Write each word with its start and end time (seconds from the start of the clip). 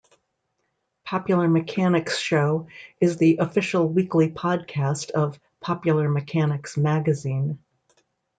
Popular 1.05 1.47
Mechanics 1.47 2.17
Show 2.17 2.69
is 2.99 3.17
the 3.17 3.37
official 3.37 3.87
weekly 3.87 4.31
podcast 4.31 5.11
of 5.11 5.39
"Popular 5.59 6.09
Mechanics" 6.09 6.75
magazine. 6.75 7.59